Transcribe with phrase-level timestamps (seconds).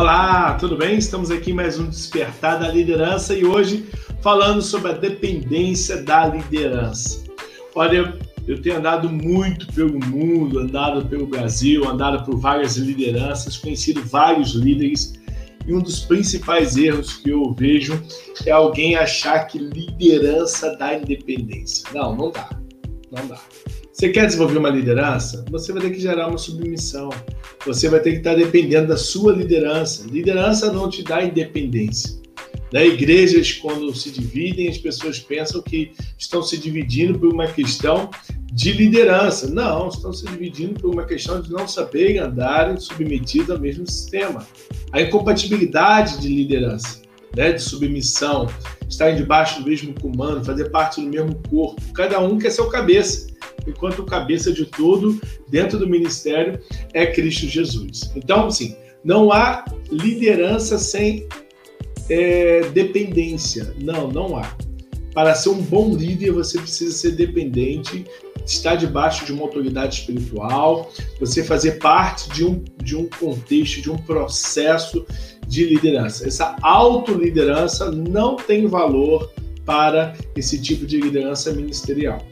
[0.00, 0.96] Olá, tudo bem?
[0.96, 3.86] Estamos aqui em mais um Despertar da Liderança e hoje
[4.22, 7.22] falando sobre a dependência da liderança.
[7.74, 8.18] Olha,
[8.48, 14.54] eu tenho andado muito pelo mundo, andado pelo Brasil, andado por várias lideranças, conhecido vários
[14.54, 15.20] líderes
[15.66, 18.02] e um dos principais erros que eu vejo
[18.46, 21.86] é alguém achar que liderança dá independência.
[21.92, 22.48] Não, não dá.
[23.12, 23.38] Não dá.
[23.92, 25.44] Você quer desenvolver uma liderança?
[25.50, 27.10] Você vai ter que gerar uma submissão.
[27.66, 30.06] Você vai ter que estar dependendo da sua liderança.
[30.10, 32.18] Liderança não te dá independência.
[32.72, 32.86] Né?
[32.86, 38.10] Igrejas, quando se dividem, as pessoas pensam que estão se dividindo por uma questão
[38.52, 39.48] de liderança.
[39.48, 44.46] Não, estão se dividindo por uma questão de não saberem andar submetidos ao mesmo sistema.
[44.92, 47.02] A incompatibilidade de liderança,
[47.36, 47.52] né?
[47.52, 48.48] de submissão,
[48.88, 51.80] estar debaixo do mesmo comando, fazer parte do mesmo corpo.
[51.92, 53.29] Cada um quer ser o cabeça
[53.66, 56.60] enquanto cabeça de tudo dentro do ministério
[56.92, 58.10] é Cristo Jesus.
[58.14, 61.26] Então, assim, não há liderança sem
[62.08, 63.74] é, dependência.
[63.80, 64.56] Não, não há.
[65.14, 68.04] Para ser um bom líder, você precisa ser dependente,
[68.46, 73.90] estar debaixo de uma autoridade espiritual, você fazer parte de um, de um contexto, de
[73.90, 75.04] um processo
[75.46, 76.26] de liderança.
[76.26, 79.32] Essa autoliderança não tem valor
[79.64, 82.24] para esse tipo de liderança ministerial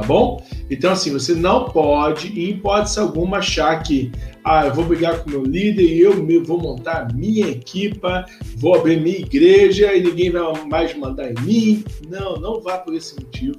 [0.00, 0.42] tá bom?
[0.70, 4.10] Então, assim, você não pode, em hipótese alguma, achar que
[4.42, 8.24] ah, eu vou brigar com meu líder e eu vou montar minha equipa,
[8.56, 11.84] vou abrir minha igreja e ninguém vai mais mandar em mim.
[12.08, 13.56] Não, não vá por esse motivo.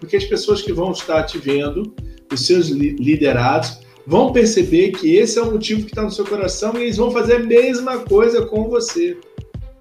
[0.00, 1.94] Porque as pessoas que vão estar te vendo,
[2.32, 6.72] os seus liderados, vão perceber que esse é o motivo que está no seu coração
[6.76, 9.18] e eles vão fazer a mesma coisa com você,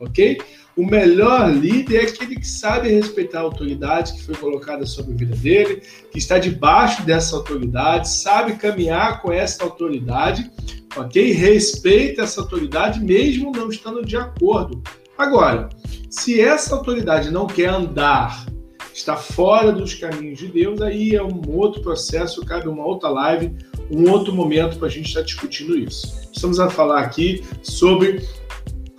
[0.01, 0.39] ok?
[0.77, 5.17] O melhor líder é aquele que sabe respeitar a autoridade que foi colocada sobre a
[5.17, 10.51] vida dele, que está debaixo dessa autoridade, sabe caminhar com essa autoridade,
[10.95, 11.31] ok?
[11.31, 14.83] Respeita essa autoridade mesmo não estando de acordo.
[15.17, 15.67] Agora,
[16.11, 18.45] se essa autoridade não quer andar,
[18.93, 23.55] está fora dos caminhos de Deus, aí é um outro processo, cabe uma outra live,
[23.89, 26.29] um outro momento para a gente estar discutindo isso.
[26.31, 28.21] Estamos a falar aqui sobre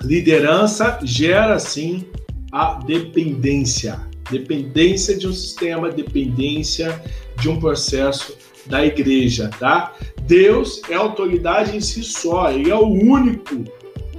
[0.03, 2.05] Liderança gera sim
[2.53, 4.01] a dependência.
[4.31, 7.03] Dependência de um sistema, dependência
[7.41, 8.37] de um processo
[8.67, 9.95] da igreja, tá?
[10.23, 13.65] Deus é autoridade em si só, ele é o único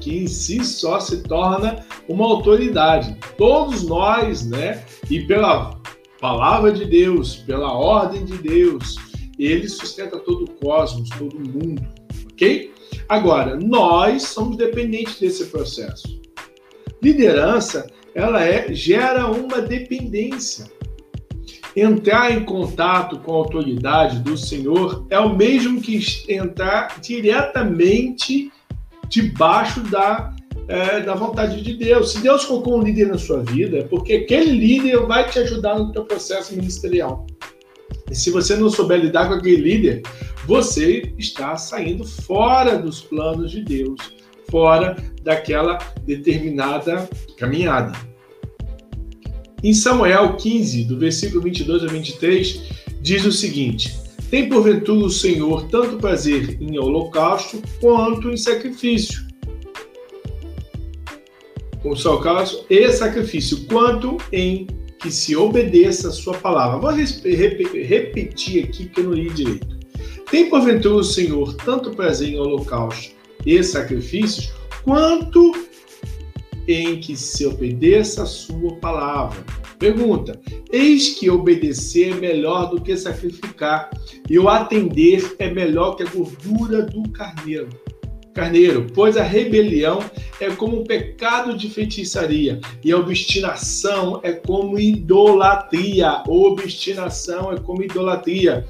[0.01, 3.15] que em si só se torna uma autoridade.
[3.37, 4.83] Todos nós, né?
[5.09, 5.79] E pela
[6.19, 8.95] palavra de Deus, pela ordem de Deus,
[9.37, 11.87] ele sustenta todo o cosmos, todo o mundo,
[12.39, 12.71] ok?
[13.09, 16.19] Agora, nós somos dependentes desse processo.
[17.01, 20.65] Liderança, ela é, gera uma dependência.
[21.75, 28.51] Entrar em contato com a autoridade do Senhor é o mesmo que entrar diretamente
[29.07, 30.33] debaixo da,
[30.67, 32.13] é, da vontade de Deus.
[32.13, 35.77] Se Deus colocou um líder na sua vida, é porque aquele líder vai te ajudar
[35.77, 37.25] no teu processo ministerial.
[38.09, 40.01] E se você não souber lidar com aquele líder,
[40.49, 43.99] você está saindo fora dos planos de Deus,
[44.49, 45.77] fora daquela
[46.07, 47.95] determinada caminhada.
[49.63, 52.63] Em Samuel 15, do versículo 22 a 23,
[52.99, 53.95] diz o seguinte:
[54.31, 59.23] Tem porventura o Senhor tanto prazer em holocausto quanto em sacrifício.
[61.83, 64.65] O holocausto e sacrifício, quanto em
[64.99, 66.79] que se obedeça a sua palavra.
[66.79, 69.78] Vou repetir aqui que eu não li direito.
[70.29, 74.53] Tem porventura o Senhor tanto prazer em holocausto e sacrifícios,
[74.83, 75.53] quanto
[76.67, 79.43] em que se obedeça a sua palavra.
[79.79, 80.39] Pergunta:
[80.71, 83.89] Eis que obedecer é melhor do que sacrificar,
[84.29, 87.69] e o atender é melhor que a gordura do carneiro.
[88.31, 89.99] Carneiro, pois a rebelião
[90.39, 96.21] é como um pecado de feitiçaria, e a obstinação é como idolatria.
[96.27, 98.67] Obstinação é como idolatria,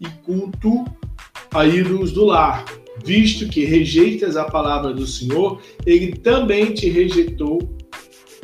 [0.00, 0.84] e culto
[1.52, 2.64] a ídolos do lar.
[3.04, 7.58] Visto que rejeitas a palavra do Senhor, ele também te rejeitou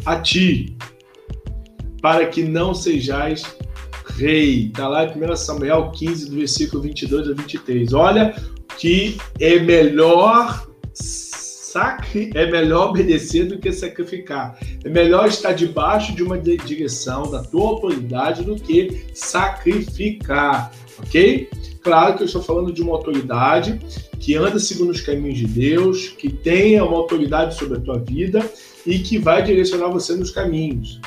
[0.05, 0.77] a ti,
[2.00, 3.44] para que não sejais
[4.17, 4.67] rei.
[4.67, 7.93] Está lá em 1 Samuel 15, do versículo 22 a 23.
[7.93, 8.35] Olha
[8.79, 12.31] que é melhor sacri...
[12.35, 14.59] é melhor obedecer do que sacrificar.
[14.85, 21.49] É melhor estar debaixo de uma direção da tua autoridade do que sacrificar, ok?
[21.88, 23.81] Claro que eu estou falando de uma autoridade
[24.20, 28.44] que anda segundo os caminhos de Deus, que tenha uma autoridade sobre a tua vida
[28.87, 31.00] e que vai direcionar você nos caminhos.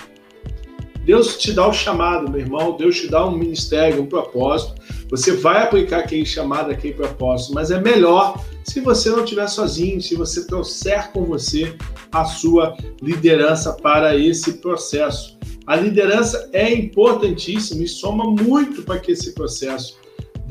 [1.05, 4.73] Deus te dá o chamado, meu irmão, Deus te dá um ministério, um propósito.
[5.11, 10.01] Você vai aplicar aquele chamado, aquele propósito, mas é melhor se você não estiver sozinho,
[10.01, 11.75] se você trouxer com você
[12.11, 15.37] a sua liderança para esse processo.
[15.67, 20.00] A liderança é importantíssima e soma muito para que esse processo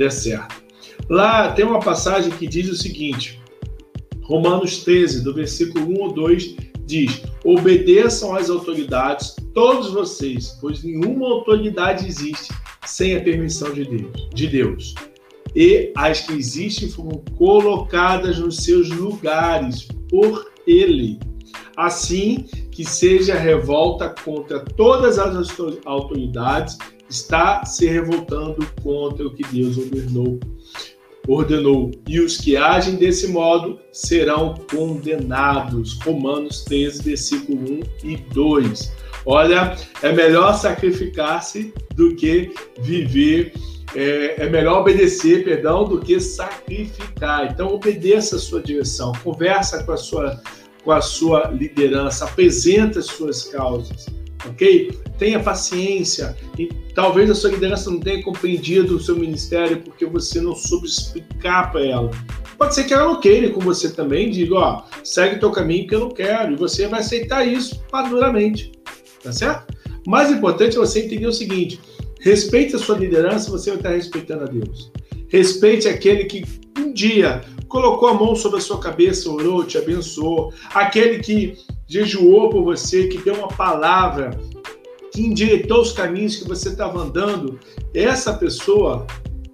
[0.00, 0.64] dê certo.
[1.08, 3.40] Lá tem uma passagem que diz o seguinte:
[4.22, 6.56] Romanos 13, do versículo 1 ou 2,
[6.86, 12.52] diz: Obedeçam às autoridades, todos vocês, pois nenhuma autoridade existe
[12.86, 14.28] sem a permissão de Deus.
[14.34, 14.94] De Deus.
[15.54, 21.18] E as que existem foram colocadas nos seus lugares por Ele.
[21.76, 25.50] Assim que seja revolta contra todas as
[25.84, 26.78] autoridades,
[27.10, 30.38] está se revoltando contra o que Deus ordenou
[31.28, 35.98] ordenou: e os que agem desse modo serão condenados.
[36.02, 38.92] Romanos 13, versículo 1 e 2.
[39.26, 43.52] Olha, é melhor sacrificar-se do que viver,
[43.94, 47.50] é, é, melhor obedecer, perdão, do que sacrificar.
[47.52, 50.40] Então, obedeça a sua direção, conversa com a sua,
[50.82, 54.98] com a sua liderança, apresenta as suas causas ok?
[55.18, 56.36] Tenha paciência.
[56.58, 60.86] E talvez a sua liderança não tenha compreendido o seu ministério porque você não soube
[60.86, 62.10] explicar para ela.
[62.56, 65.94] Pode ser que ela não queira com você também, diga, ó, segue teu caminho que
[65.94, 66.52] eu não quero.
[66.52, 68.72] E você vai aceitar isso maduramente,
[69.22, 69.74] tá certo?
[70.06, 71.80] O mais importante é você entender o seguinte:
[72.20, 74.90] respeite a sua liderança, você vai estar respeitando a Deus.
[75.28, 76.44] Respeite aquele que
[76.78, 80.52] um dia colocou a mão sobre a sua cabeça, orou, te abençoou.
[80.74, 81.56] Aquele que
[81.90, 84.30] jejuou por você, que deu uma palavra,
[85.12, 87.58] que endireitou os caminhos que você estava andando,
[87.92, 89.04] essa pessoa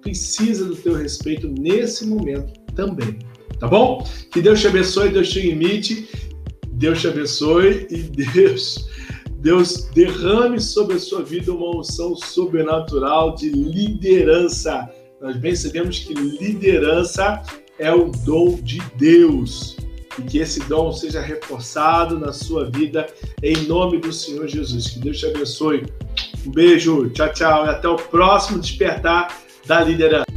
[0.03, 3.17] precisa do teu respeito nesse momento também.
[3.59, 4.07] Tá bom?
[4.31, 6.07] Que Deus te abençoe, Deus te limite,
[6.73, 8.87] Deus te abençoe e Deus,
[9.39, 14.87] Deus derrame sobre a sua vida uma unção sobrenatural de liderança.
[15.19, 17.41] Nós bem sabemos que liderança
[17.79, 19.75] é o dom de Deus
[20.17, 23.07] e que esse dom seja reforçado na sua vida,
[23.41, 24.87] em nome do Senhor Jesus.
[24.87, 25.85] Que Deus te abençoe.
[26.45, 29.35] Um beijo, tchau, tchau, e até o próximo despertar
[29.65, 30.36] da liderança.